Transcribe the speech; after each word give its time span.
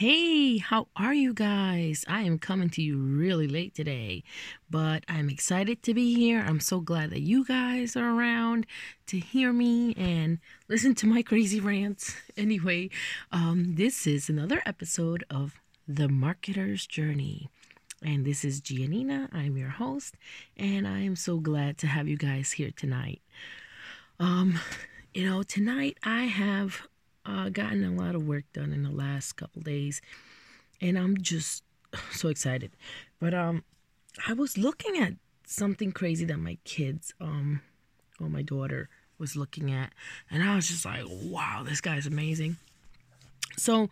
Hey, 0.00 0.56
how 0.56 0.88
are 0.96 1.12
you 1.12 1.34
guys? 1.34 2.06
I 2.08 2.22
am 2.22 2.38
coming 2.38 2.70
to 2.70 2.80
you 2.80 2.96
really 2.96 3.46
late 3.46 3.74
today, 3.74 4.24
but 4.70 5.04
I'm 5.08 5.28
excited 5.28 5.82
to 5.82 5.92
be 5.92 6.14
here. 6.14 6.40
I'm 6.40 6.58
so 6.58 6.80
glad 6.80 7.10
that 7.10 7.20
you 7.20 7.44
guys 7.44 7.96
are 7.96 8.08
around 8.08 8.64
to 9.08 9.18
hear 9.18 9.52
me 9.52 9.92
and 9.98 10.38
listen 10.70 10.94
to 10.94 11.06
my 11.06 11.20
crazy 11.30 11.60
rants. 11.60 12.16
Anyway, 12.38 12.88
um, 13.30 13.74
this 13.74 14.06
is 14.06 14.30
another 14.30 14.62
episode 14.64 15.22
of 15.28 15.60
The 15.86 16.08
Marketer's 16.08 16.86
Journey. 16.86 17.50
And 18.02 18.24
this 18.24 18.42
is 18.42 18.62
Giannina. 18.62 19.28
I'm 19.34 19.58
your 19.58 19.68
host, 19.68 20.14
and 20.56 20.88
I 20.88 21.00
am 21.00 21.14
so 21.14 21.36
glad 21.40 21.76
to 21.76 21.86
have 21.86 22.08
you 22.08 22.16
guys 22.16 22.52
here 22.52 22.70
tonight. 22.74 23.20
Um, 24.18 24.60
you 25.12 25.26
know, 25.26 25.42
tonight 25.42 25.98
I 26.02 26.22
have 26.24 26.88
uh, 27.24 27.48
gotten 27.48 27.84
a 27.84 27.90
lot 27.90 28.14
of 28.14 28.26
work 28.26 28.44
done 28.52 28.72
in 28.72 28.82
the 28.82 28.90
last 28.90 29.34
couple 29.34 29.62
days, 29.62 30.00
and 30.80 30.98
I'm 30.98 31.16
just 31.18 31.62
so 32.12 32.28
excited. 32.28 32.72
But 33.20 33.34
um, 33.34 33.64
I 34.26 34.32
was 34.32 34.58
looking 34.58 34.98
at 34.98 35.14
something 35.46 35.92
crazy 35.92 36.24
that 36.26 36.38
my 36.38 36.58
kids, 36.64 37.12
um, 37.20 37.62
or 38.20 38.28
my 38.28 38.42
daughter 38.42 38.88
was 39.18 39.36
looking 39.36 39.72
at, 39.72 39.92
and 40.30 40.42
I 40.42 40.56
was 40.56 40.68
just 40.68 40.84
like, 40.84 41.04
wow, 41.08 41.62
this 41.66 41.80
guy's 41.80 42.06
amazing. 42.06 42.56
So, 43.56 43.90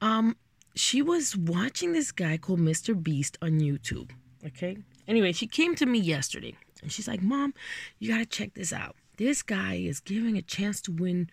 um, 0.00 0.36
she 0.74 1.02
was 1.02 1.36
watching 1.36 1.92
this 1.92 2.12
guy 2.12 2.38
called 2.38 2.60
Mr. 2.60 3.00
Beast 3.00 3.36
on 3.42 3.60
YouTube. 3.60 4.10
Okay. 4.46 4.78
Anyway, 5.06 5.32
she 5.32 5.46
came 5.46 5.74
to 5.76 5.86
me 5.86 5.98
yesterday 5.98 6.54
and 6.80 6.90
she's 6.90 7.06
like, 7.06 7.22
Mom, 7.22 7.54
you 7.98 8.10
got 8.10 8.18
to 8.18 8.26
check 8.26 8.54
this 8.54 8.72
out. 8.72 8.96
This 9.16 9.42
guy 9.42 9.74
is 9.74 10.00
giving 10.00 10.36
a 10.36 10.42
chance 10.42 10.80
to 10.82 10.92
win 10.92 11.30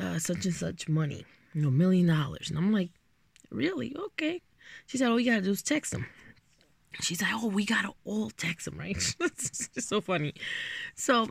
uh, 0.00 0.18
such 0.18 0.44
and 0.44 0.54
such 0.54 0.88
money, 0.88 1.24
you 1.54 1.62
know, 1.62 1.70
million 1.70 2.06
dollars. 2.06 2.50
And 2.50 2.58
I'm 2.58 2.72
like, 2.72 2.90
really? 3.50 3.96
Okay. 3.96 4.42
She 4.86 4.98
said, 4.98 5.08
all 5.08 5.18
you 5.18 5.30
got 5.30 5.38
to 5.38 5.42
do 5.42 5.50
is 5.50 5.62
text 5.62 5.94
him. 5.94 6.06
She's 7.00 7.20
like, 7.20 7.32
oh, 7.34 7.48
we 7.48 7.64
got 7.64 7.82
to 7.82 7.92
all 8.04 8.30
text 8.30 8.68
him, 8.68 8.78
right? 8.78 8.96
it's 9.20 9.68
so 9.86 10.00
funny. 10.00 10.34
So, 10.94 11.28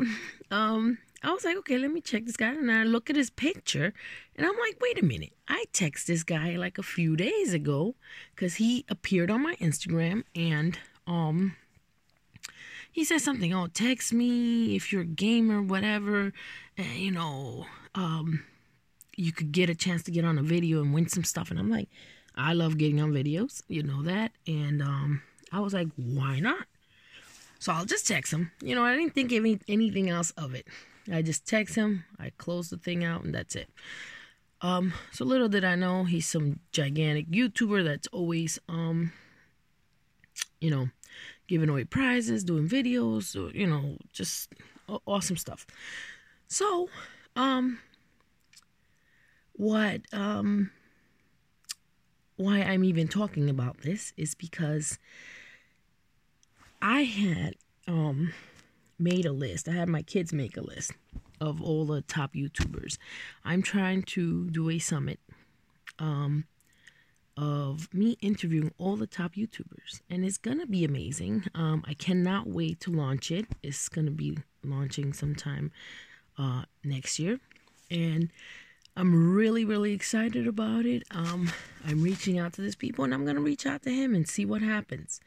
um, 0.52 0.98
I 1.24 1.32
was 1.32 1.46
like, 1.46 1.56
okay, 1.58 1.78
let 1.78 1.92
me 1.92 2.02
check 2.02 2.26
this 2.26 2.36
guy. 2.36 2.50
And 2.50 2.70
I 2.70 2.84
look 2.84 3.10
at 3.10 3.16
his 3.16 3.30
picture 3.30 3.94
and 4.36 4.46
I'm 4.46 4.58
like, 4.60 4.78
wait 4.82 5.02
a 5.02 5.06
minute. 5.06 5.32
I 5.48 5.66
text 5.72 6.08
this 6.08 6.24
guy 6.24 6.58
like 6.58 6.78
a 6.78 6.84
few 6.84 7.16
days 7.16 7.54
ago 7.54 7.96
because 8.36 8.56
he 8.56 8.86
appeared 8.90 9.32
on 9.32 9.42
my 9.42 9.56
Instagram 9.56 10.24
and, 10.36 10.78
um, 11.08 11.56
he 12.94 13.04
said 13.04 13.22
something, 13.22 13.54
oh, 13.54 13.68
text 13.68 14.14
me 14.14 14.76
if 14.76 14.94
you're 14.94 15.02
a 15.02 15.06
gamer, 15.06 15.62
whatever. 15.62 16.32
And, 16.78 16.96
you 16.96 17.12
know, 17.12 17.66
um, 17.96 18.46
you 19.18 19.32
could 19.32 19.52
get 19.52 19.70
a 19.70 19.76
chance 19.76 20.04
to 20.04 20.12
get 20.12 20.24
on 20.24 20.38
a 20.38 20.44
video 20.44 20.82
and 20.82 20.94
win 20.94 21.10
some 21.10 21.24
stuff. 21.24 21.50
And 21.50 21.60
I'm 21.60 21.72
like, 21.72 21.90
I 22.36 22.54
love 22.54 22.78
getting 22.78 23.02
on 23.02 23.12
videos, 23.12 23.64
you 23.68 23.82
know 23.82 24.04
that. 24.04 24.32
And 24.48 24.82
um, 24.82 25.24
I 25.52 25.60
was 25.60 25.74
like, 25.74 25.88
why 25.96 26.40
not? 26.40 26.68
So 27.58 27.74
I'll 27.74 27.86
just 27.86 28.08
text 28.08 28.32
him. 28.32 28.52
You 28.62 28.76
know, 28.76 28.84
I 28.84 28.96
didn't 28.96 29.16
think 29.16 29.32
any 29.32 29.60
anything 29.68 30.10
else 30.10 30.32
of 30.32 30.54
it. 30.54 30.68
I 31.12 31.22
just 31.22 31.48
text 31.48 31.76
him. 31.76 32.04
I 32.20 32.32
close 32.38 32.70
the 32.70 32.78
thing 32.78 33.04
out, 33.04 33.24
and 33.24 33.34
that's 33.34 33.56
it. 33.56 33.70
Um, 34.62 34.94
so 35.12 35.26
little 35.26 35.50
did 35.50 35.64
I 35.64 35.76
know 35.76 36.04
he's 36.04 36.28
some 36.28 36.60
gigantic 36.72 37.30
YouTuber 37.30 37.86
that's 37.86 38.08
always 38.08 38.60
um, 38.68 39.14
you 40.60 40.70
know, 40.70 40.90
giving 41.48 41.70
away 41.70 41.84
prizes, 41.84 42.44
doing 42.44 42.68
videos, 42.68 43.36
you 43.54 43.68
know, 43.68 43.98
just 44.12 44.54
awesome 45.06 45.38
stuff. 45.38 45.66
So, 46.48 46.90
um, 47.36 47.80
what 49.54 50.02
um 50.12 50.72
why 52.36 52.62
I'm 52.62 52.84
even 52.84 53.08
talking 53.08 53.50
about 53.50 53.82
this 53.82 54.14
is 54.18 54.36
because 54.36 54.98
I 56.82 57.04
had 57.04 57.56
um 57.88 58.34
made 59.00 59.26
a 59.26 59.32
list. 59.32 59.68
I 59.68 59.74
had 59.74 59.90
my 59.90 60.02
kids 60.02 60.34
make 60.34 60.58
a 60.58 60.62
list 60.62 60.92
of 61.40 61.62
all 61.62 61.86
the 61.86 62.02
top 62.02 62.34
YouTubers. 62.34 62.98
I'm 63.44 63.62
trying 63.62 64.04
to 64.04 64.50
do 64.50 64.70
a 64.70 64.80
summit 64.80 65.20
um 66.00 66.46
of 67.36 67.92
me 67.94 68.18
interviewing 68.22 68.72
all 68.78 68.96
the 68.96 69.08
top 69.08 69.34
YouTubers 69.34 70.02
and 70.10 70.24
it's 70.24 70.38
gonna 70.38 70.68
be 70.68 70.86
amazing. 70.86 71.46
Um 71.56 71.84
I 71.88 71.94
cannot 71.94 72.48
wait 72.48 72.80
to 72.82 72.92
launch 72.92 73.32
it. 73.32 73.48
It's 73.62 73.90
gonna 73.90 74.12
be 74.12 74.38
launching 74.64 75.14
sometime 75.14 75.72
uh 76.38 76.64
next 76.84 77.20
year. 77.20 77.40
And 77.90 78.30
I'm 78.96 79.34
really, 79.34 79.66
really 79.66 79.92
excited 79.92 80.48
about 80.48 80.86
it. 80.86 81.04
Um, 81.10 81.52
I'm 81.86 82.04
reaching 82.04 82.38
out 82.38 82.54
to 82.54 82.62
these 82.62 82.76
people 82.76 83.04
and 83.04 83.14
I'm 83.14 83.26
to 83.26 83.42
reach 83.42 83.66
out 83.66 83.82
to 83.84 83.90
him 83.90 84.14
and 84.14 84.28
see 84.28 84.46
what 84.46 84.62
happens. 84.62 85.20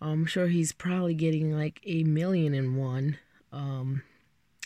I'm 0.00 0.26
sure 0.26 0.48
he's 0.48 0.72
probably 0.72 1.14
getting 1.14 1.56
like 1.56 1.80
a 1.84 2.02
million 2.02 2.52
and 2.52 2.76
one 2.76 3.18
um, 3.52 4.02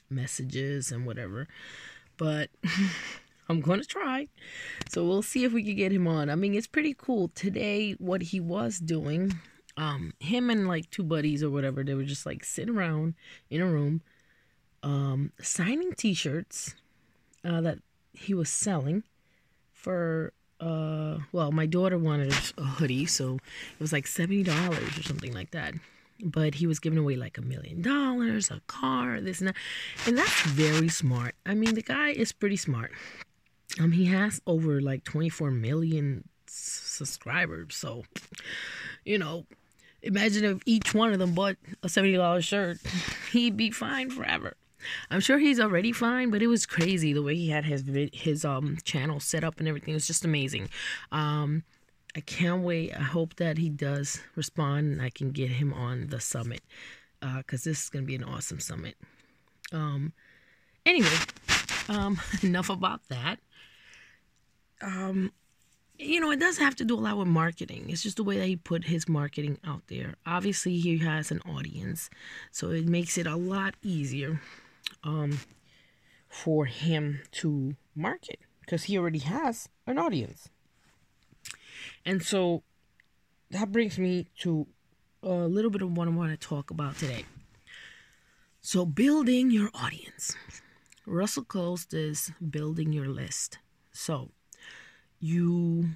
messages 0.09 0.91
and 0.91 1.05
whatever. 1.05 1.49
But 2.17 2.49
I'm 3.51 3.61
going 3.61 3.81
to 3.81 3.87
try. 3.87 4.29
So 4.89 5.05
we'll 5.05 5.23
see 5.23 5.45
if 5.45 5.53
we 5.53 5.63
can 5.63 5.77
get 5.77 5.93
him 5.93 6.07
on. 6.07 6.31
I 6.31 6.35
mean, 6.35 6.55
it's 6.55 6.67
pretty 6.67 6.95
cool. 6.97 7.29
Today, 7.35 7.93
what 7.99 8.23
he 8.23 8.41
was 8.41 8.79
doing, 8.79 9.39
um, 9.77 10.15
him 10.21 10.51
and 10.51 10.69
like 10.69 10.91
two 10.91 11.03
buddies 11.03 11.43
or 11.43 11.51
whatever, 11.51 11.85
they 11.85 11.95
were 11.95 12.05
just 12.05 12.25
like 12.25 12.45
sitting 12.45 12.75
around 12.75 13.15
in 13.51 13.61
a 13.61 13.67
room 13.67 14.03
um, 14.83 15.33
signing 15.41 15.93
t 15.95 16.15
shirts 16.15 16.75
uh, 17.45 17.61
that 17.61 17.79
he 18.13 18.35
was 18.35 18.49
selling 18.49 19.03
for 19.73 20.33
uh 20.61 21.17
well 21.33 21.51
my 21.51 21.65
daughter 21.65 21.97
wanted 21.97 22.35
a 22.59 22.63
hoodie 22.63 23.07
so 23.07 23.37
it 23.37 23.81
was 23.81 23.95
like 23.95 24.05
$70 24.05 24.47
or 24.49 25.03
something 25.03 25.33
like 25.33 25.53
that 25.53 25.73
but 26.23 26.57
he 26.57 26.67
was 26.67 26.79
giving 26.79 26.99
away 26.99 27.17
like 27.17 27.39
a 27.39 27.41
million 27.41 27.81
dollars 27.81 28.51
a 28.51 28.61
car 28.67 29.23
this 29.23 29.39
and 29.39 29.49
that 29.49 29.57
and 30.07 30.19
that's 30.19 30.43
very 30.43 30.89
smart 30.89 31.35
i 31.47 31.55
mean 31.55 31.75
the 31.75 31.83
guy 31.83 32.11
is 32.11 32.31
pretty 32.31 32.57
smart 32.57 32.93
um 33.79 33.93
he 33.93 34.07
has 34.07 34.41
over 34.47 34.81
like 34.81 35.05
24 35.05 35.51
million 35.51 36.29
subscribers 36.47 37.77
so 37.77 38.05
you 39.05 39.19
know 39.19 39.47
imagine 40.03 40.45
if 40.45 40.63
each 40.67 40.95
one 40.95 41.13
of 41.13 41.19
them 41.19 41.35
bought 41.35 41.57
a 41.83 41.87
$70 41.87 42.43
shirt 42.43 42.79
he'd 43.33 43.57
be 43.57 43.71
fine 43.71 44.11
forever 44.11 44.57
I'm 45.11 45.21
sure 45.21 45.39
he's 45.39 45.61
already 45.61 45.93
fine, 45.93 46.31
but 46.31 46.43
it 46.43 46.47
was 46.47 46.67
crazy 46.67 47.13
the 47.13 47.23
way 47.23 47.35
he 47.35 47.51
had 47.51 47.65
his 47.65 47.85
his 48.13 48.45
um 48.45 48.79
channel 48.85 49.21
set 49.21 49.45
up 49.45 49.59
and 49.59 49.69
everything. 49.69 49.93
It 49.93 49.97
was 49.97 50.07
just 50.07 50.25
amazing. 50.25 50.69
Um, 51.13 51.65
I 52.17 52.21
can't 52.21 52.63
wait. 52.63 52.93
I 52.95 53.03
hope 53.03 53.37
that 53.37 53.59
he 53.59 53.69
does 53.69 54.21
respond 54.35 54.93
and 54.93 55.03
I 55.03 55.11
can 55.11 55.31
get 55.31 55.51
him 55.51 55.73
on 55.73 56.09
the 56.09 56.21
summit 56.21 56.63
because 57.21 57.67
uh, 57.67 57.71
this 57.71 57.85
is 57.85 57.89
gonna 57.89 58.07
be 58.07 58.17
an 58.17 58.25
awesome 58.25 58.61
summit. 58.61 58.97
Um, 59.73 60.13
anyway, 60.85 61.09
um, 61.89 62.21
enough 62.43 62.71
about 62.71 63.09
that. 63.09 63.39
Um, 64.83 65.33
you 65.99 66.19
know, 66.21 66.31
it 66.31 66.41
does 66.41 66.59
have 66.59 66.75
to 66.77 66.85
do 66.85 66.99
a 66.99 67.01
lot 67.01 67.19
with 67.19 67.29
marketing. 67.29 67.87
It's 67.89 68.03
just 68.03 68.17
the 68.17 68.25
way 68.25 68.39
that 68.39 68.47
he 68.47 68.57
put 68.57 68.85
his 68.85 69.09
marketing 69.09 69.59
out 69.65 69.83
there. 69.89 70.15
Obviously, 70.25 70.79
he 70.79 70.99
has 70.99 71.31
an 71.31 71.41
audience, 71.41 72.09
so 72.51 72.71
it 72.71 72.87
makes 72.87 73.19
it 73.19 73.27
a 73.27 73.37
lot 73.37 73.75
easier 73.83 74.41
um, 75.05 75.41
for 76.29 76.65
him 76.65 77.21
to 77.33 77.77
market 77.95 78.39
because 78.61 78.85
he 78.85 78.97
already 78.97 79.19
has 79.19 79.69
an 79.87 79.99
audience. 79.99 80.49
And 82.07 82.23
so 82.23 82.63
that 83.51 83.73
brings 83.73 83.99
me 83.99 84.29
to 84.41 84.67
a 85.23 85.29
little 85.29 85.71
bit 85.71 85.83
of 85.83 85.97
what 85.97 86.09
I 86.09 86.11
want 86.11 86.31
to 86.31 86.49
talk 86.49 86.71
about 86.71 86.97
today. 86.97 87.25
So, 88.63 88.85
building 88.85 89.51
your 89.51 89.71
audience. 89.75 90.37
Russell 91.11 91.45
calls 91.45 91.87
this 91.87 92.31
building 92.51 92.93
your 92.93 93.09
list. 93.09 93.59
So, 93.93 94.31
you, 95.19 95.91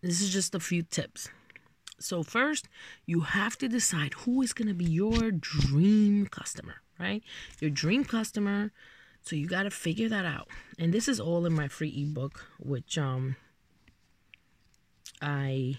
this 0.00 0.20
is 0.20 0.30
just 0.30 0.54
a 0.54 0.60
few 0.60 0.82
tips. 0.82 1.28
So, 1.98 2.22
first, 2.22 2.68
you 3.04 3.20
have 3.20 3.58
to 3.58 3.68
decide 3.68 4.14
who 4.14 4.42
is 4.42 4.52
going 4.52 4.68
to 4.68 4.74
be 4.74 4.84
your 4.86 5.30
dream 5.30 6.26
customer 6.26 6.76
right? 7.00 7.22
Your 7.58 7.70
dream 7.70 8.04
customer. 8.04 8.70
So 9.22 9.34
you 9.34 9.46
got 9.46 9.64
to 9.64 9.70
figure 9.70 10.08
that 10.08 10.24
out. 10.24 10.48
And 10.78 10.92
this 10.92 11.08
is 11.08 11.18
all 11.18 11.46
in 11.46 11.52
my 11.52 11.66
free 11.66 11.92
ebook, 11.96 12.46
which 12.60 12.98
um 12.98 13.36
I 15.20 15.78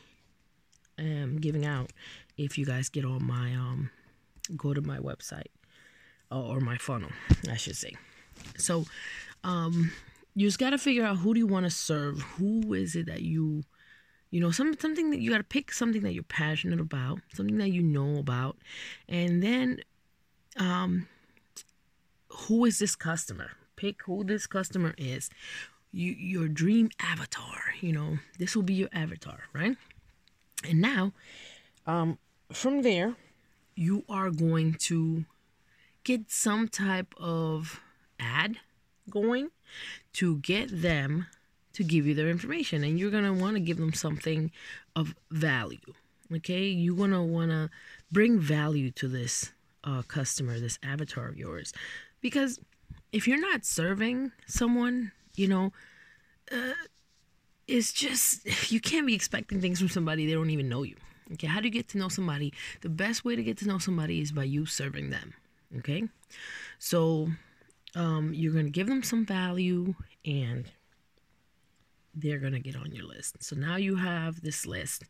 am 0.97 1.37
giving 1.39 1.65
out 1.65 1.91
if 2.37 2.57
you 2.57 2.65
guys 2.65 2.89
get 2.89 3.05
on 3.05 3.23
my 3.23 3.55
um 3.55 3.91
go 4.57 4.73
to 4.73 4.81
my 4.81 4.97
website 4.97 5.51
or 6.31 6.59
my 6.59 6.77
funnel, 6.77 7.11
I 7.49 7.57
should 7.57 7.75
say. 7.77 7.95
So 8.57 8.85
um 9.43 9.91
you 10.33 10.47
just 10.47 10.59
got 10.59 10.69
to 10.69 10.77
figure 10.77 11.03
out 11.03 11.17
who 11.17 11.33
do 11.33 11.39
you 11.39 11.47
want 11.47 11.65
to 11.65 11.69
serve? 11.69 12.21
Who 12.21 12.73
is 12.73 12.95
it 12.95 13.07
that 13.07 13.21
you 13.21 13.63
you 14.29 14.39
know 14.39 14.51
some 14.51 14.77
something 14.79 15.11
that 15.11 15.19
you 15.19 15.29
got 15.31 15.39
to 15.39 15.43
pick 15.43 15.71
something 15.71 16.03
that 16.03 16.13
you're 16.13 16.23
passionate 16.23 16.79
about 16.79 17.19
something 17.33 17.57
that 17.57 17.71
you 17.71 17.83
know 17.83 18.17
about 18.17 18.55
and 19.09 19.43
then 19.43 19.81
um 20.55 21.07
who 22.29 22.63
is 22.63 22.79
this 22.79 22.95
customer 22.95 23.51
pick 23.75 24.03
who 24.03 24.23
this 24.23 24.47
customer 24.47 24.93
is 24.97 25.29
you, 25.91 26.13
your 26.13 26.47
dream 26.47 26.89
avatar. 26.99 27.75
You 27.81 27.93
know, 27.93 28.19
this 28.39 28.55
will 28.55 28.63
be 28.63 28.73
your 28.73 28.89
avatar, 28.93 29.39
right? 29.53 29.77
And 30.67 30.81
now, 30.81 31.13
um, 31.85 32.17
from 32.51 32.81
there, 32.81 33.15
you 33.75 34.03
are 34.09 34.29
going 34.29 34.75
to 34.75 35.25
get 36.03 36.31
some 36.31 36.67
type 36.67 37.13
of 37.17 37.81
ad 38.19 38.57
going 39.09 39.49
to 40.13 40.37
get 40.37 40.81
them 40.81 41.27
to 41.73 41.83
give 41.83 42.05
you 42.05 42.13
their 42.13 42.29
information. 42.29 42.83
And 42.83 42.99
you're 42.99 43.11
going 43.11 43.23
to 43.23 43.33
want 43.33 43.55
to 43.55 43.59
give 43.59 43.77
them 43.77 43.93
something 43.93 44.51
of 44.95 45.15
value 45.29 45.93
okay? 46.35 46.63
You're 46.63 46.95
going 46.95 47.11
to 47.11 47.21
want 47.21 47.51
to 47.51 47.69
bring 48.11 48.39
value 48.39 48.91
to 48.91 49.07
this 49.07 49.51
uh, 49.83 50.01
customer 50.03 50.59
this 50.59 50.77
avatar 50.83 51.27
of 51.27 51.37
yours. 51.37 51.73
Because 52.21 52.59
if 53.11 53.27
you're 53.27 53.39
not 53.39 53.65
serving 53.65 54.31
someone 54.45 55.11
you 55.35 55.47
know 55.47 55.71
uh, 56.51 56.73
it's 57.67 57.91
just 57.91 58.71
you 58.71 58.79
can't 58.79 59.07
be 59.07 59.15
expecting 59.15 59.61
things 59.61 59.79
from 59.79 59.89
somebody 59.89 60.25
they 60.25 60.33
don't 60.33 60.49
even 60.49 60.69
know 60.69 60.83
you 60.83 60.95
okay? 61.33 61.47
How 61.47 61.59
do 61.59 61.67
you 61.67 61.71
get 61.71 61.87
to 61.89 61.97
know 61.97 62.09
somebody? 62.09 62.53
The 62.81 62.89
best 62.89 63.25
way 63.25 63.35
to 63.35 63.43
get 63.43 63.57
to 63.59 63.67
know 63.67 63.77
somebody 63.77 64.21
is 64.21 64.31
by 64.31 64.43
you 64.43 64.65
serving 64.65 65.09
them 65.09 65.33
okay 65.77 66.03
so 66.79 67.27
um, 67.95 68.33
you're 68.33 68.53
going 68.53 68.65
to 68.65 68.71
give 68.71 68.87
them 68.87 69.03
some 69.03 69.25
value 69.25 69.93
and 70.25 70.65
they're 72.13 72.39
going 72.39 72.53
to 72.53 72.59
get 72.59 72.75
on 72.75 72.91
your 72.91 73.05
list. 73.05 73.43
So 73.43 73.55
now 73.55 73.77
you 73.77 73.95
have 73.95 74.41
this 74.41 74.65
list, 74.65 75.03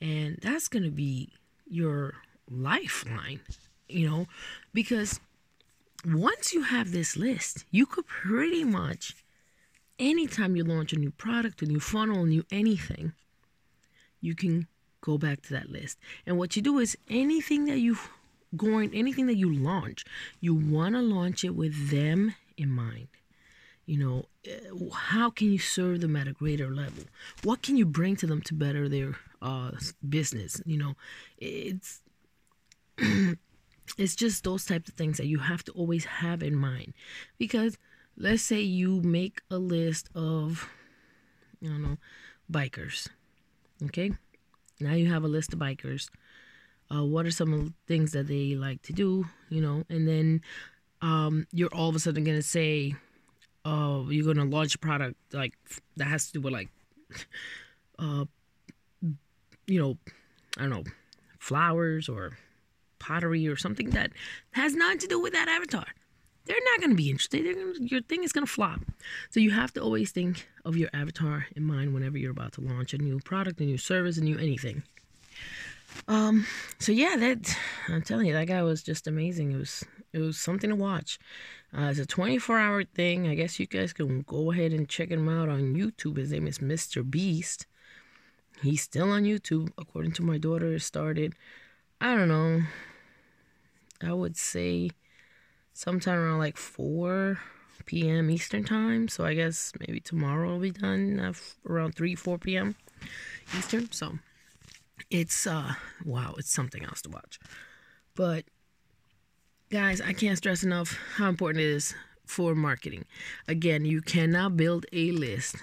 and 0.00 0.38
that's 0.42 0.68
going 0.68 0.84
to 0.84 0.90
be 0.90 1.32
your 1.66 2.14
lifeline, 2.48 3.40
you 3.88 4.08
know, 4.08 4.26
because 4.72 5.20
once 6.04 6.52
you 6.52 6.62
have 6.62 6.92
this 6.92 7.16
list, 7.16 7.64
you 7.70 7.86
could 7.86 8.06
pretty 8.06 8.64
much, 8.64 9.16
anytime 9.98 10.54
you 10.54 10.64
launch 10.64 10.92
a 10.92 10.98
new 10.98 11.10
product, 11.10 11.62
a 11.62 11.66
new 11.66 11.80
funnel, 11.80 12.22
a 12.22 12.26
new 12.26 12.44
anything, 12.50 13.12
you 14.20 14.34
can 14.34 14.66
go 15.00 15.18
back 15.18 15.42
to 15.42 15.52
that 15.52 15.70
list. 15.70 15.98
And 16.26 16.38
what 16.38 16.56
you 16.56 16.62
do 16.62 16.78
is 16.78 16.96
anything 17.08 17.66
that 17.66 17.78
you 17.78 17.96
going, 18.56 18.94
anything 18.94 19.26
that 19.26 19.36
you 19.36 19.52
launch, 19.52 20.04
you 20.40 20.54
want 20.54 20.94
to 20.94 21.02
launch 21.02 21.44
it 21.44 21.54
with 21.54 21.90
them 21.90 22.34
in 22.56 22.70
mind. 22.70 23.08
You 23.84 23.98
know 23.98 24.24
uh, 24.48 24.90
how 24.92 25.30
can 25.30 25.52
you 25.52 25.58
serve 25.58 26.00
them 26.00 26.16
at 26.16 26.26
a 26.26 26.32
greater 26.32 26.74
level? 26.74 27.04
What 27.44 27.62
can 27.62 27.76
you 27.76 27.86
bring 27.86 28.16
to 28.16 28.26
them 28.26 28.42
to 28.42 28.54
better 28.54 28.88
their 28.88 29.14
uh, 29.40 29.72
business? 30.08 30.60
You 30.66 30.78
know 30.78 30.94
it's 31.38 32.00
it's 32.98 34.16
just 34.16 34.42
those 34.42 34.64
types 34.64 34.88
of 34.88 34.96
things 34.96 35.18
that 35.18 35.26
you 35.26 35.38
have 35.38 35.62
to 35.66 35.72
always 35.72 36.04
have 36.04 36.42
in 36.42 36.56
mind. 36.56 36.94
Because 37.38 37.78
let's 38.16 38.42
say 38.42 38.60
you 38.60 39.02
make 39.02 39.42
a 39.52 39.58
list 39.58 40.08
of 40.16 40.68
don't 41.62 41.82
know 41.82 41.98
bikers 42.50 43.08
okay? 43.84 44.12
Now 44.80 44.92
you 44.92 45.10
have 45.10 45.24
a 45.24 45.28
list 45.28 45.52
of 45.52 45.58
bikers 45.58 46.08
uh, 46.94 47.04
what 47.04 47.26
are 47.26 47.30
some 47.30 47.52
of 47.52 47.64
the 47.64 47.72
things 47.86 48.12
that 48.12 48.26
they 48.28 48.54
like 48.54 48.80
to 48.82 48.92
do 48.92 49.24
you 49.48 49.60
know 49.60 49.84
and 49.88 50.06
then 50.06 50.40
um, 51.02 51.46
you're 51.52 51.72
all 51.74 51.88
of 51.88 51.94
a 51.94 51.98
sudden 51.98 52.24
going 52.24 52.36
to 52.36 52.42
say 52.42 52.94
oh, 53.66 54.08
you're 54.08 54.32
gonna 54.32 54.48
launch 54.48 54.74
a 54.74 54.78
product 54.78 55.16
like 55.32 55.52
that 55.96 56.06
has 56.06 56.28
to 56.28 56.34
do 56.34 56.40
with 56.40 56.52
like, 56.52 56.68
uh, 57.98 58.24
you 59.66 59.80
know, 59.80 59.98
I 60.56 60.62
don't 60.62 60.70
know, 60.70 60.84
flowers 61.38 62.08
or 62.08 62.38
pottery 62.98 63.46
or 63.48 63.56
something 63.56 63.90
that 63.90 64.12
has 64.52 64.74
nothing 64.74 64.98
to 65.00 65.06
do 65.08 65.20
with 65.20 65.32
that 65.32 65.48
avatar. 65.48 65.86
They're 66.46 66.56
not 66.72 66.80
gonna 66.80 66.94
be 66.94 67.10
interested. 67.10 67.44
Gonna, 67.44 67.72
your 67.80 68.02
thing 68.02 68.22
is 68.22 68.32
gonna 68.32 68.46
flop. 68.46 68.80
So 69.30 69.40
you 69.40 69.50
have 69.50 69.72
to 69.74 69.82
always 69.82 70.12
think 70.12 70.48
of 70.64 70.76
your 70.76 70.88
avatar 70.94 71.46
in 71.56 71.64
mind 71.64 71.92
whenever 71.92 72.16
you're 72.16 72.30
about 72.30 72.52
to 72.52 72.60
launch 72.60 72.94
a 72.94 72.98
new 72.98 73.18
product, 73.18 73.60
a 73.60 73.64
new 73.64 73.78
service, 73.78 74.16
a 74.16 74.22
new 74.22 74.38
anything. 74.38 74.84
Um. 76.08 76.46
So 76.78 76.92
yeah, 76.92 77.16
that 77.16 77.56
I'm 77.88 78.02
telling 78.02 78.26
you, 78.26 78.32
that 78.32 78.46
guy 78.46 78.62
was 78.62 78.82
just 78.82 79.06
amazing. 79.06 79.52
It 79.52 79.56
was 79.56 79.84
it 80.12 80.18
was 80.18 80.38
something 80.38 80.70
to 80.70 80.76
watch. 80.76 81.18
Uh, 81.76 81.88
it's 81.90 81.98
a 81.98 82.06
24 82.06 82.58
hour 82.58 82.84
thing. 82.84 83.28
I 83.28 83.34
guess 83.34 83.60
you 83.60 83.66
guys 83.66 83.92
can 83.92 84.22
go 84.22 84.52
ahead 84.52 84.72
and 84.72 84.88
check 84.88 85.10
him 85.10 85.28
out 85.28 85.48
on 85.48 85.74
YouTube. 85.74 86.16
His 86.16 86.32
name 86.32 86.46
is 86.46 86.58
Mr. 86.58 87.08
Beast. 87.08 87.66
He's 88.62 88.80
still 88.80 89.10
on 89.10 89.24
YouTube, 89.24 89.70
according 89.76 90.12
to 90.12 90.22
my 90.22 90.38
daughter. 90.38 90.72
It 90.72 90.80
started, 90.80 91.34
I 92.00 92.14
don't 92.16 92.28
know, 92.28 92.62
I 94.02 94.12
would 94.14 94.36
say 94.36 94.90
sometime 95.74 96.18
around 96.18 96.38
like 96.38 96.56
4 96.56 97.38
p.m. 97.84 98.30
Eastern 98.30 98.64
time. 98.64 99.08
So 99.08 99.26
I 99.26 99.34
guess 99.34 99.72
maybe 99.80 100.00
tomorrow 100.00 100.52
will 100.52 100.60
be 100.60 100.70
done 100.70 101.20
uh, 101.20 101.32
around 101.68 101.94
3, 101.94 102.14
4 102.14 102.38
p.m. 102.38 102.76
Eastern. 103.58 103.92
So 103.92 104.18
it's, 105.10 105.46
uh, 105.46 105.74
wow, 106.04 106.34
it's 106.38 106.52
something 106.52 106.84
else 106.84 107.02
to 107.02 107.10
watch. 107.10 107.38
But 108.14 108.44
Guys, 109.68 110.00
I 110.00 110.12
can't 110.12 110.38
stress 110.38 110.62
enough 110.62 110.96
how 111.16 111.28
important 111.28 111.60
it 111.60 111.66
is 111.66 111.92
for 112.24 112.54
marketing. 112.54 113.04
Again, 113.48 113.84
you 113.84 114.00
cannot 114.00 114.56
build 114.56 114.86
a 114.92 115.10
list 115.10 115.56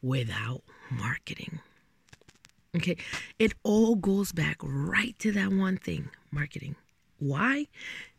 without 0.00 0.62
marketing. 0.88 1.58
Okay, 2.76 2.96
it 3.40 3.54
all 3.64 3.96
goes 3.96 4.30
back 4.30 4.58
right 4.62 5.18
to 5.18 5.32
that 5.32 5.52
one 5.52 5.78
thing 5.78 6.10
marketing. 6.30 6.76
Why? 7.18 7.66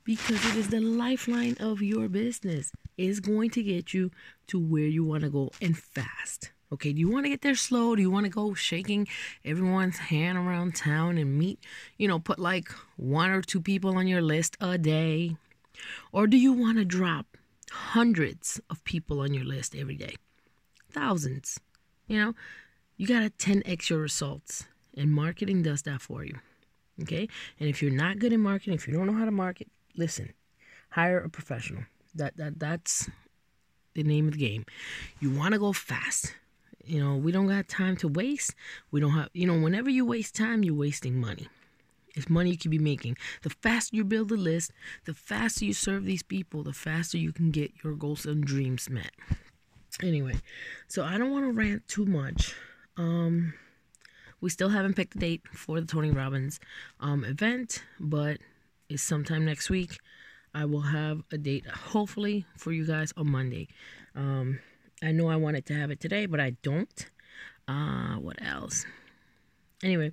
Because 0.03 0.43
it 0.47 0.55
is 0.57 0.67
the 0.67 0.81
lifeline 0.81 1.55
of 1.57 1.81
your 1.81 2.09
business. 2.09 2.73
It's 2.97 3.21
going 3.21 3.51
to 3.51 3.63
get 3.63 3.93
you 3.93 4.11
to 4.47 4.59
where 4.59 4.83
you 4.83 5.05
want 5.05 5.23
to 5.23 5.29
go 5.29 5.51
and 5.61 5.77
fast. 5.77 6.51
Okay, 6.71 6.93
do 6.93 6.99
you 6.99 7.09
want 7.09 7.25
to 7.25 7.29
get 7.29 7.41
there 7.41 7.55
slow? 7.55 7.95
Do 7.95 8.01
you 8.01 8.11
want 8.11 8.25
to 8.25 8.29
go 8.29 8.53
shaking 8.53 9.07
everyone's 9.43 9.97
hand 9.97 10.37
around 10.37 10.75
town 10.75 11.17
and 11.17 11.37
meet, 11.37 11.59
you 11.97 12.07
know, 12.07 12.19
put 12.19 12.37
like 12.37 12.69
one 12.95 13.31
or 13.31 13.41
two 13.41 13.59
people 13.59 13.97
on 13.97 14.07
your 14.07 14.21
list 14.21 14.55
a 14.61 14.77
day? 14.77 15.35
Or 16.11 16.27
do 16.27 16.37
you 16.37 16.53
want 16.53 16.77
to 16.77 16.85
drop 16.85 17.25
hundreds 17.71 18.61
of 18.69 18.83
people 18.83 19.19
on 19.19 19.33
your 19.33 19.45
list 19.45 19.75
every 19.75 19.95
day? 19.95 20.15
Thousands. 20.91 21.59
You 22.07 22.19
know, 22.19 22.33
you 22.97 23.07
got 23.07 23.21
to 23.21 23.29
10x 23.29 23.89
your 23.89 23.99
results, 23.99 24.65
and 24.95 25.11
marketing 25.11 25.63
does 25.63 25.83
that 25.83 26.01
for 26.01 26.23
you. 26.23 26.35
Okay, 27.01 27.29
and 27.59 27.69
if 27.69 27.81
you're 27.81 27.91
not 27.91 28.19
good 28.19 28.33
at 28.33 28.39
marketing, 28.39 28.73
if 28.73 28.87
you 28.87 28.93
don't 28.93 29.07
know 29.07 29.13
how 29.13 29.25
to 29.25 29.31
market, 29.31 29.69
listen, 29.95 30.33
hire 30.89 31.19
a 31.19 31.29
professional. 31.29 31.83
That 32.13 32.35
that 32.37 32.59
that's 32.59 33.09
the 33.93 34.03
name 34.03 34.27
of 34.27 34.33
the 34.33 34.39
game. 34.39 34.65
You 35.19 35.31
want 35.31 35.53
to 35.53 35.59
go 35.59 35.71
fast. 35.71 36.33
You 36.89 36.99
know, 36.99 37.17
we 37.17 37.31
don't 37.31 37.45
got 37.45 37.67
time 37.67 37.95
to 37.97 38.07
waste. 38.07 38.55
We 38.89 38.99
don't 38.99 39.11
have, 39.11 39.29
you 39.33 39.45
know, 39.45 39.59
whenever 39.59 39.91
you 39.91 40.05
waste 40.05 40.33
time, 40.33 40.63
you're 40.63 40.73
wasting 40.73 41.19
money. 41.19 41.47
It's 42.15 42.27
money 42.27 42.49
you 42.49 42.57
could 42.57 42.71
be 42.71 42.79
making. 42.79 43.15
The 43.43 43.51
faster 43.51 43.95
you 43.95 44.03
build 44.03 44.31
a 44.31 44.35
list, 44.35 44.71
the 45.05 45.13
faster 45.13 45.65
you 45.65 45.73
serve 45.73 46.03
these 46.03 46.23
people, 46.23 46.63
the 46.63 46.73
faster 46.73 47.19
you 47.19 47.31
can 47.31 47.51
get 47.51 47.71
your 47.83 47.93
goals 47.93 48.25
and 48.25 48.43
dreams 48.43 48.89
met. 48.89 49.11
Anyway, 50.01 50.41
so 50.87 51.03
I 51.03 51.19
don't 51.19 51.29
want 51.29 51.45
to 51.45 51.51
rant 51.51 51.87
too 51.87 52.07
much. 52.07 52.55
Um, 52.97 53.53
we 54.41 54.49
still 54.49 54.69
haven't 54.69 54.95
picked 54.95 55.15
a 55.15 55.19
date 55.19 55.43
for 55.53 55.79
the 55.79 55.85
Tony 55.85 56.09
Robbins 56.09 56.59
um, 56.99 57.23
event, 57.23 57.83
but 57.99 58.39
it's 58.89 59.03
sometime 59.03 59.45
next 59.45 59.69
week. 59.69 59.99
I 60.55 60.65
will 60.65 60.81
have 60.81 61.21
a 61.31 61.37
date, 61.37 61.67
hopefully, 61.67 62.47
for 62.57 62.71
you 62.71 62.87
guys 62.87 63.13
on 63.15 63.29
Monday. 63.29 63.67
Um, 64.15 64.59
I 65.01 65.11
know 65.11 65.29
I 65.29 65.37
wanted 65.37 65.65
to 65.67 65.73
have 65.73 65.91
it 65.91 65.99
today, 65.99 66.25
but 66.25 66.39
I 66.39 66.51
don't. 66.61 67.05
Uh, 67.67 68.15
what 68.15 68.41
else? 68.41 68.85
Anyway, 69.83 70.11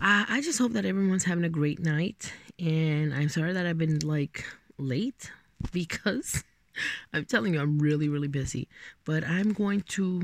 I, 0.00 0.26
I 0.28 0.40
just 0.42 0.58
hope 0.58 0.72
that 0.72 0.84
everyone's 0.84 1.24
having 1.24 1.44
a 1.44 1.48
great 1.48 1.80
night. 1.80 2.32
And 2.58 3.14
I'm 3.14 3.28
sorry 3.28 3.52
that 3.52 3.66
I've 3.66 3.78
been 3.78 4.00
like 4.00 4.44
late 4.78 5.30
because 5.72 6.44
I'm 7.12 7.24
telling 7.24 7.54
you, 7.54 7.60
I'm 7.60 7.78
really, 7.78 8.08
really 8.08 8.28
busy. 8.28 8.68
But 9.04 9.24
I'm 9.24 9.52
going 9.52 9.82
to 9.82 10.22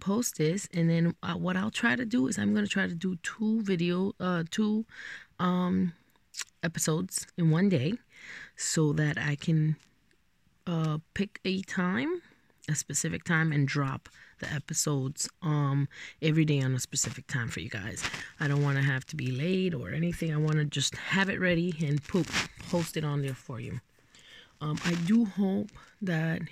post 0.00 0.38
this 0.38 0.68
and 0.72 0.88
then 0.88 1.14
uh, 1.24 1.34
what 1.34 1.56
I'll 1.56 1.72
try 1.72 1.96
to 1.96 2.04
do 2.04 2.28
is 2.28 2.38
I'm 2.38 2.52
going 2.52 2.64
to 2.64 2.70
try 2.70 2.86
to 2.86 2.94
do 2.94 3.16
two 3.24 3.62
video 3.62 4.12
uh 4.20 4.44
two 4.48 4.86
um 5.40 5.92
episodes 6.62 7.26
in 7.36 7.50
one 7.50 7.68
day 7.68 7.94
so 8.54 8.92
that 8.92 9.18
I 9.18 9.34
can 9.34 9.74
uh 10.68 10.98
pick 11.14 11.40
a 11.44 11.62
time 11.62 12.22
a 12.68 12.74
specific 12.74 13.24
time 13.24 13.52
and 13.52 13.66
drop 13.66 14.08
the 14.40 14.52
episodes 14.52 15.28
um 15.42 15.88
every 16.22 16.44
day 16.44 16.60
on 16.60 16.74
a 16.74 16.78
specific 16.78 17.26
time 17.26 17.48
for 17.48 17.60
you 17.60 17.68
guys. 17.68 18.02
I 18.38 18.48
don't 18.48 18.62
want 18.62 18.76
to 18.78 18.84
have 18.84 19.04
to 19.06 19.16
be 19.16 19.30
late 19.30 19.74
or 19.74 19.90
anything. 19.90 20.32
I 20.32 20.36
want 20.36 20.56
to 20.56 20.64
just 20.64 20.94
have 20.96 21.28
it 21.28 21.40
ready 21.40 21.74
and 21.84 22.02
poop 22.04 22.28
post 22.68 22.96
it 22.96 23.04
on 23.04 23.22
there 23.22 23.34
for 23.34 23.60
you. 23.60 23.80
Um, 24.60 24.78
I 24.84 24.94
do 24.94 25.24
hope 25.24 25.70
that 26.02 26.42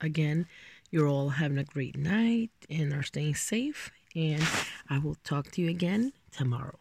again 0.00 0.46
you're 0.90 1.08
all 1.08 1.30
having 1.30 1.58
a 1.58 1.64
great 1.64 1.96
night 1.96 2.50
and 2.68 2.92
are 2.92 3.02
staying 3.02 3.36
safe 3.36 3.90
and 4.14 4.42
I 4.88 4.98
will 4.98 5.16
talk 5.22 5.50
to 5.52 5.62
you 5.62 5.70
again 5.70 6.12
tomorrow. 6.32 6.78